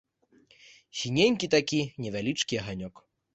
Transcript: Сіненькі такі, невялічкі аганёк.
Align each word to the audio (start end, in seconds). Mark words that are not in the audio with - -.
Сіненькі 0.99 1.49
такі, 1.55 1.79
невялічкі 2.07 2.61
аганёк. 2.63 2.95